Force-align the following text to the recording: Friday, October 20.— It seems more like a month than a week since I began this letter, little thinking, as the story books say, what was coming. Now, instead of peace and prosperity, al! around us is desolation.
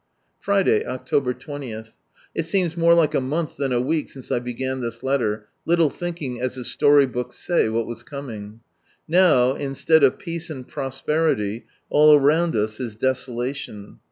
Friday, 0.39 0.83
October 0.83 1.31
20.— 1.31 1.83
It 2.35 2.45
seems 2.47 2.75
more 2.75 2.95
like 2.95 3.13
a 3.13 3.21
month 3.21 3.57
than 3.57 3.71
a 3.71 3.79
week 3.79 4.09
since 4.09 4.31
I 4.31 4.39
began 4.39 4.81
this 4.81 5.03
letter, 5.03 5.47
little 5.63 5.91
thinking, 5.91 6.41
as 6.41 6.55
the 6.55 6.65
story 6.65 7.05
books 7.05 7.37
say, 7.37 7.69
what 7.69 7.85
was 7.85 8.01
coming. 8.01 8.61
Now, 9.07 9.53
instead 9.53 10.03
of 10.03 10.17
peace 10.17 10.49
and 10.49 10.67
prosperity, 10.67 11.67
al! 11.93 12.13
around 12.15 12.55
us 12.55 12.79
is 12.79 12.95
desolation. 12.95 13.99